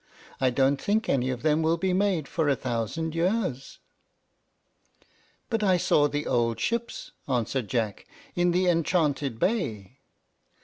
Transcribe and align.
I 0.39 0.49
don't 0.49 0.81
think 0.81 1.07
any 1.07 1.29
of 1.29 1.43
them 1.43 1.61
will 1.61 1.77
be 1.77 1.93
made 1.93 2.27
for 2.27 2.49
a 2.49 2.55
thousand 2.55 3.13
years." 3.13 3.77
"But 5.47 5.61
I 5.61 5.77
saw 5.77 6.07
the 6.07 6.25
old 6.25 6.59
ships," 6.59 7.11
answered 7.27 7.67
Jack, 7.67 8.07
"in 8.35 8.49
the 8.49 8.67
enchanted 8.67 9.37
bay." 9.37 9.99